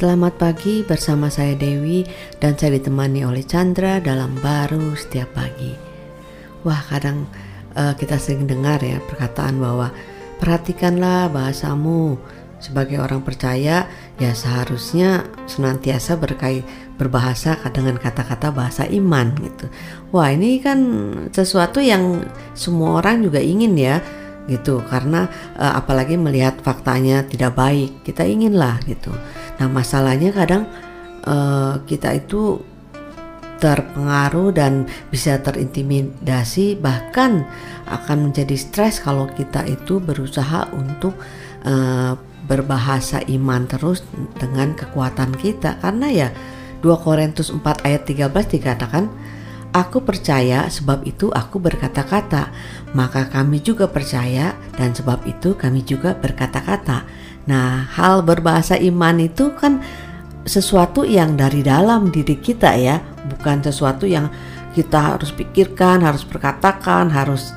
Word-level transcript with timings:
Selamat 0.00 0.40
pagi 0.40 0.80
bersama 0.80 1.28
saya 1.28 1.52
Dewi 1.52 2.08
dan 2.40 2.56
saya 2.56 2.80
ditemani 2.80 3.20
oleh 3.20 3.44
Chandra 3.44 4.00
dalam 4.00 4.32
baru 4.40 4.96
setiap 4.96 5.28
pagi. 5.36 5.76
Wah 6.64 6.80
kadang 6.88 7.28
uh, 7.76 7.92
kita 7.92 8.16
sering 8.16 8.48
dengar 8.48 8.80
ya 8.80 8.96
perkataan 9.04 9.60
bahwa 9.60 9.92
perhatikanlah 10.40 11.28
bahasamu 11.28 12.16
sebagai 12.64 12.96
orang 12.96 13.20
percaya 13.20 13.84
ya 14.16 14.32
seharusnya 14.32 15.28
senantiasa 15.44 16.16
berkait 16.16 16.64
berbahasa 16.96 17.60
dengan 17.68 18.00
kata-kata 18.00 18.56
bahasa 18.56 18.88
iman 18.88 19.36
gitu. 19.36 19.68
Wah 20.16 20.32
ini 20.32 20.64
kan 20.64 20.80
sesuatu 21.28 21.84
yang 21.84 22.24
semua 22.56 23.04
orang 23.04 23.20
juga 23.20 23.44
ingin 23.44 23.76
ya 23.76 24.00
gitu 24.48 24.80
karena 24.88 25.28
uh, 25.60 25.76
apalagi 25.76 26.16
melihat 26.16 26.56
faktanya 26.64 27.20
tidak 27.28 27.52
baik 27.52 28.00
kita 28.00 28.24
inginlah 28.24 28.80
gitu 28.88 29.12
nah 29.60 29.68
masalahnya 29.68 30.32
kadang 30.32 30.64
uh, 31.28 31.84
kita 31.84 32.16
itu 32.16 32.64
terpengaruh 33.60 34.56
dan 34.56 34.88
bisa 35.12 35.36
terintimidasi 35.36 36.80
bahkan 36.80 37.44
akan 37.86 38.32
menjadi 38.32 38.56
stres 38.56 39.04
kalau 39.04 39.28
kita 39.28 39.68
itu 39.68 40.00
berusaha 40.00 40.72
untuk 40.72 41.12
uh, 41.68 42.16
berbahasa 42.48 43.22
iman 43.30 43.68
terus 43.68 44.02
dengan 44.40 44.72
kekuatan 44.74 45.36
kita. 45.36 45.78
Karena 45.78 46.08
ya 46.10 46.28
2 46.80 47.04
Korintus 47.04 47.52
4 47.52 47.86
ayat 47.86 48.02
13 48.08 48.32
dikatakan 48.56 49.06
Aku 49.70 50.02
percaya 50.02 50.66
sebab 50.66 51.06
itu 51.06 51.30
aku 51.30 51.62
berkata-kata, 51.62 52.50
maka 52.90 53.30
kami 53.30 53.62
juga 53.62 53.86
percaya 53.86 54.58
dan 54.74 54.90
sebab 54.90 55.22
itu 55.30 55.54
kami 55.54 55.86
juga 55.86 56.10
berkata-kata. 56.18 57.06
Nah, 57.46 57.86
hal 57.94 58.26
berbahasa 58.26 58.74
iman 58.82 59.22
itu 59.22 59.54
kan 59.54 59.78
sesuatu 60.42 61.06
yang 61.06 61.38
dari 61.38 61.62
dalam 61.62 62.10
diri 62.10 62.34
kita 62.42 62.74
ya, 62.74 62.98
bukan 63.30 63.62
sesuatu 63.62 64.10
yang 64.10 64.26
kita 64.74 65.14
harus 65.14 65.30
pikirkan, 65.30 66.02
harus 66.02 66.26
berkatakan, 66.26 67.06
harus 67.06 67.54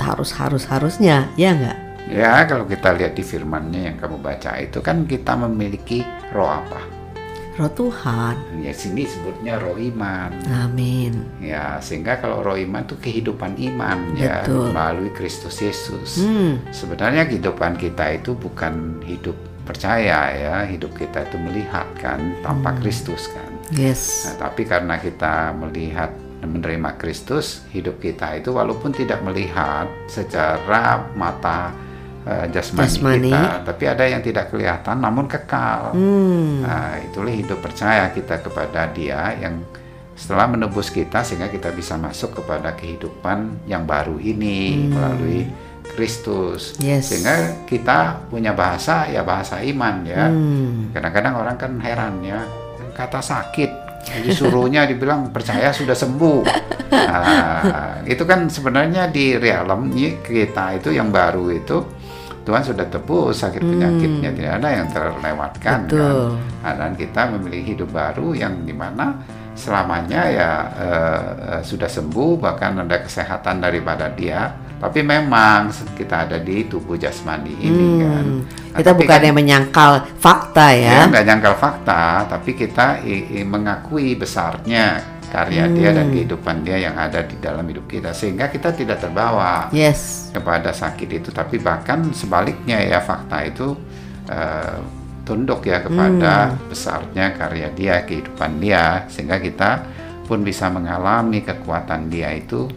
harus 0.00 0.32
harus 0.32 0.64
harusnya, 0.64 1.28
ya 1.36 1.52
enggak? 1.52 1.78
Ya, 2.08 2.48
kalau 2.48 2.64
kita 2.64 2.96
lihat 2.96 3.12
di 3.12 3.20
firmannya 3.20 3.92
yang 3.92 3.96
kamu 4.00 4.24
baca 4.24 4.56
itu 4.56 4.80
kan 4.80 5.04
kita 5.04 5.36
memiliki 5.36 6.00
roh 6.32 6.48
apa? 6.48 7.01
Roh 7.60 7.72
Tuhan. 7.72 8.34
Ya 8.64 8.72
sini 8.72 9.04
sebutnya 9.04 9.60
roh 9.60 9.76
iman. 9.76 10.32
Amin. 10.64 11.20
Ya 11.38 11.76
sehingga 11.84 12.16
kalau 12.20 12.40
roh 12.40 12.56
iman 12.56 12.84
itu 12.84 12.96
kehidupan 12.96 13.60
iman 13.72 14.16
ya, 14.16 14.44
Betul. 14.44 14.68
ya 14.68 14.72
melalui 14.72 15.10
Kristus 15.12 15.60
Yesus. 15.60 16.24
Hmm. 16.24 16.64
Sebenarnya 16.72 17.28
kehidupan 17.28 17.76
kita 17.76 18.16
itu 18.16 18.32
bukan 18.32 19.04
hidup 19.04 19.36
percaya 19.62 20.32
ya, 20.32 20.56
hidup 20.66 20.96
kita 20.96 21.28
itu 21.28 21.36
melihat 21.38 21.86
kan 22.00 22.34
tanpa 22.40 22.72
hmm. 22.72 22.78
Kristus 22.80 23.28
kan. 23.30 23.50
Yes. 23.72 24.28
Nah, 24.28 24.48
tapi 24.48 24.68
karena 24.68 25.00
kita 25.00 25.56
melihat 25.56 26.12
menerima 26.42 26.98
Kristus, 26.98 27.62
hidup 27.70 28.02
kita 28.02 28.36
itu 28.36 28.50
walaupun 28.50 28.90
tidak 28.90 29.22
melihat 29.22 29.86
secara 30.10 31.06
mata 31.14 31.70
uh, 32.26 32.46
jasmani, 32.50 32.86
jasmani 32.86 33.30
kita, 33.30 33.42
tapi 33.66 33.84
ada 33.88 34.04
yang 34.06 34.22
tidak 34.22 34.50
kelihatan 34.50 34.96
namun 34.98 35.26
kekal. 35.26 35.94
Hmm. 35.94 36.62
Nah, 36.62 36.98
itulah 37.02 37.34
hidup 37.34 37.58
percaya 37.62 38.10
kita 38.10 38.42
kepada 38.42 38.90
Dia 38.94 39.34
yang 39.38 39.62
setelah 40.12 40.46
menebus 40.46 40.92
kita 40.92 41.24
sehingga 41.24 41.48
kita 41.48 41.72
bisa 41.74 41.96
masuk 41.96 42.42
kepada 42.42 42.76
kehidupan 42.76 43.66
yang 43.66 43.88
baru 43.88 44.20
ini 44.20 44.86
hmm. 44.86 44.90
melalui 44.92 45.40
Kristus. 45.98 46.78
Yes. 46.78 47.10
Sehingga 47.10 47.66
kita 47.66 48.30
punya 48.30 48.54
bahasa 48.54 49.10
ya 49.10 49.26
bahasa 49.26 49.58
iman 49.60 50.06
ya. 50.06 50.30
Hmm. 50.30 50.94
Kadang-kadang 50.94 51.34
orang 51.36 51.56
kan 51.58 51.72
heran 51.82 52.22
ya, 52.22 52.46
kata 52.94 53.18
sakit 53.18 53.82
disuruhnya 54.02 54.82
dibilang 54.86 55.30
percaya 55.30 55.70
sudah 55.70 55.94
sembuh. 55.94 56.42
Nah, 56.92 58.02
itu 58.04 58.22
kan 58.26 58.50
sebenarnya 58.50 59.08
di 59.08 59.38
realem 59.38 59.94
kita 60.20 60.76
itu 60.76 60.90
yang 60.92 61.14
baru 61.14 61.54
itu 61.54 61.78
Tuhan 62.42 62.62
sudah 62.62 62.86
tebus 62.90 63.38
sakit 63.38 63.62
penyakitnya 63.62 64.30
hmm. 64.34 64.38
tidak 64.38 64.52
ada 64.58 64.68
yang 64.74 64.88
terlewatkan 64.90 65.62
kan. 65.62 65.80
Betul. 65.86 66.34
kan 66.62 66.74
dan 66.74 66.92
kita 66.98 67.20
memilih 67.30 67.62
hidup 67.62 67.88
baru 67.94 68.34
yang 68.34 68.66
di 68.66 68.74
mana 68.74 69.14
selamanya 69.52 70.22
ya 70.32 70.50
uh, 70.74 71.60
sudah 71.60 71.86
sembuh 71.86 72.40
bahkan 72.40 72.82
ada 72.82 73.04
kesehatan 73.04 73.60
daripada 73.60 74.08
dia 74.10 74.48
tapi 74.82 75.06
memang 75.06 75.70
kita 75.94 76.26
ada 76.26 76.42
di 76.42 76.66
tubuh 76.66 76.98
jasmani 76.98 77.54
ini 77.60 77.86
hmm. 77.86 78.00
kan 78.02 78.24
nah, 78.74 78.78
kita 78.82 78.92
bukan 78.98 79.18
kan, 79.20 79.26
yang 79.28 79.36
menyangkal 79.36 79.92
fakta 80.18 80.66
ya, 80.74 81.04
ya 81.04 81.06
nggak 81.06 81.24
nyangkal 81.28 81.54
fakta 81.54 82.26
tapi 82.26 82.50
kita 82.58 83.04
i, 83.06 83.38
i, 83.38 83.40
mengakui 83.46 84.18
besarnya 84.18 84.98
karya 85.32 85.64
hmm. 85.64 85.74
dia 85.80 85.90
dan 85.96 86.06
hmm. 86.06 86.12
kehidupan 86.12 86.56
dia 86.60 86.76
yang 86.76 86.96
ada 87.00 87.24
di 87.24 87.40
dalam 87.40 87.64
hidup 87.64 87.88
kita 87.88 88.12
sehingga 88.12 88.52
kita 88.52 88.76
tidak 88.76 89.00
terbawa 89.00 89.72
yes. 89.72 90.28
kepada 90.28 90.76
sakit 90.76 91.08
itu 91.08 91.32
tapi 91.32 91.56
bahkan 91.56 92.12
sebaliknya 92.12 92.76
ya 92.84 93.00
fakta 93.00 93.48
itu 93.48 93.72
uh, 94.28 94.76
tunduk 95.24 95.64
ya 95.64 95.80
kepada 95.80 96.52
hmm. 96.52 96.68
besarnya 96.68 97.32
karya 97.32 97.72
dia 97.72 98.04
kehidupan 98.04 98.60
dia 98.60 99.08
sehingga 99.08 99.40
kita 99.40 99.70
pun 100.28 100.44
bisa 100.44 100.68
mengalami 100.68 101.40
kekuatan 101.40 102.12
dia 102.12 102.36
itu 102.36 102.68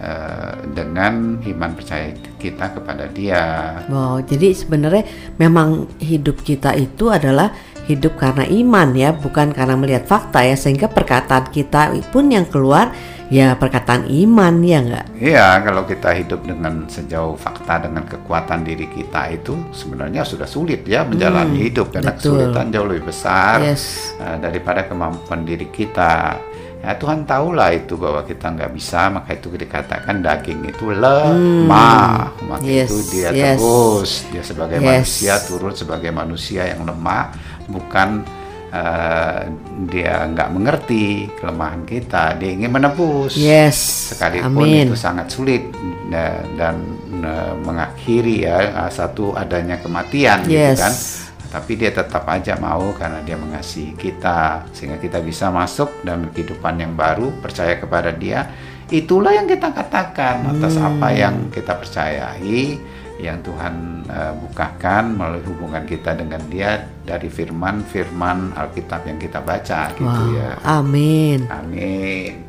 uh, 0.00 0.54
dengan 0.72 1.38
iman 1.44 1.70
percaya 1.76 2.14
kita 2.38 2.72
kepada 2.72 3.04
dia. 3.10 3.42
Wow, 3.90 4.22
jadi 4.24 4.54
sebenarnya 4.54 5.04
memang 5.36 5.90
hidup 6.00 6.40
kita 6.40 6.72
itu 6.78 7.10
adalah 7.10 7.52
hidup 7.88 8.20
karena 8.20 8.44
iman 8.44 8.92
ya, 8.92 9.16
bukan 9.16 9.56
karena 9.56 9.74
melihat 9.74 10.04
fakta 10.04 10.44
ya, 10.44 10.54
sehingga 10.54 10.92
perkataan 10.92 11.48
kita 11.48 11.96
pun 12.12 12.28
yang 12.28 12.44
keluar 12.44 12.92
ya 13.28 13.52
perkataan 13.56 14.08
iman 14.08 14.54
ya 14.64 14.78
enggak? 14.80 15.06
Iya, 15.16 15.46
kalau 15.60 15.84
kita 15.84 16.16
hidup 16.16 16.40
dengan 16.48 16.88
sejauh 16.88 17.36
fakta 17.36 17.88
dengan 17.88 18.04
kekuatan 18.08 18.64
diri 18.64 18.88
kita 18.88 19.28
itu 19.32 19.56
sebenarnya 19.72 20.24
sudah 20.24 20.48
sulit 20.48 20.84
ya 20.88 21.04
menjalani 21.04 21.60
hmm, 21.60 21.66
hidup 21.68 21.86
karena 21.92 22.16
betul. 22.16 22.40
kesulitan 22.40 22.66
jauh 22.72 22.88
lebih 22.88 23.04
besar 23.12 23.60
yes. 23.60 24.16
uh, 24.20 24.36
daripada 24.40 24.88
kemampuan 24.88 25.44
diri 25.44 25.68
kita. 25.68 26.40
Ya 26.78 26.94
Tuhan 26.94 27.26
tahulah 27.26 27.74
itu 27.74 27.98
bahwa 27.98 28.22
kita 28.22 28.54
nggak 28.54 28.70
bisa, 28.70 29.10
maka 29.10 29.34
itu 29.34 29.50
dikatakan 29.50 30.22
daging 30.22 30.62
itu 30.62 30.94
lemah, 30.94 32.30
hmm. 32.38 32.46
maka 32.46 32.64
yes, 32.64 32.86
itu 32.86 32.96
dia 33.18 33.28
yes. 33.34 33.58
terus 33.58 34.10
dia 34.30 34.42
sebagai 34.46 34.78
yes. 34.78 34.86
manusia 34.86 35.34
turut 35.42 35.74
sebagai 35.74 36.10
manusia 36.14 36.70
yang 36.70 36.86
lemah 36.86 37.34
bukan 37.68 38.24
uh, 38.72 39.44
dia 39.86 40.24
nggak 40.28 40.48
mengerti 40.50 41.28
kelemahan 41.36 41.84
kita, 41.84 42.34
dia 42.40 42.50
ingin 42.56 42.72
menebus. 42.72 43.36
Yes. 43.36 43.76
Sekalipun 44.16 44.64
Amin. 44.64 44.88
itu 44.88 44.96
sangat 44.96 45.28
sulit 45.28 45.68
dan, 46.08 46.44
dan 46.56 46.76
uh, 47.22 47.54
mengakhiri 47.62 48.48
ya 48.48 48.88
satu 48.88 49.36
adanya 49.36 49.76
kematian, 49.78 50.48
gitu 50.48 50.56
yes. 50.56 50.72
gitu 50.72 50.82
kan. 50.82 50.94
Tapi 51.48 51.72
dia 51.80 51.88
tetap 51.96 52.28
aja 52.28 52.60
mau 52.60 52.92
karena 52.92 53.24
dia 53.24 53.40
mengasihi 53.40 53.96
kita 53.96 54.68
sehingga 54.76 55.00
kita 55.00 55.24
bisa 55.24 55.48
masuk 55.48 56.04
dalam 56.04 56.28
kehidupan 56.28 56.76
yang 56.76 56.92
baru, 56.92 57.32
percaya 57.40 57.80
kepada 57.80 58.12
dia. 58.12 58.52
Itulah 58.88 59.36
yang 59.36 59.48
kita 59.48 59.72
katakan 59.72 60.48
atas 60.48 60.76
hmm. 60.76 60.88
apa 60.88 61.08
yang 61.12 61.34
kita 61.52 61.76
percayai 61.76 62.76
yang 63.18 63.42
Tuhan 63.42 64.06
uh, 64.06 64.34
bukakan 64.46 65.18
melalui 65.18 65.44
hubungan 65.44 65.82
kita 65.84 66.14
dengan 66.14 66.40
Dia 66.46 66.86
dari 67.02 67.26
firman-firman 67.26 68.54
Alkitab 68.54 69.04
yang 69.04 69.18
kita 69.18 69.42
baca 69.42 69.90
gitu 69.92 70.06
wow. 70.06 70.38
ya. 70.38 70.50
Amin. 70.62 71.50
Amin. 71.50 72.47